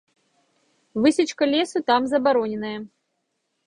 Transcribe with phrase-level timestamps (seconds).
[1.03, 2.79] Высечка лесу там забароненая.